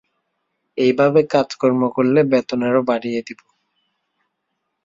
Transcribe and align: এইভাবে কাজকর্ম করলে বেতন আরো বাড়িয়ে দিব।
এইভাবে 0.77 1.19
কাজকর্ম 1.33 1.81
করলে 1.95 2.19
বেতন 2.31 2.59
আরো 2.67 2.81
বাড়িয়ে 2.89 3.21
দিব। 3.27 3.39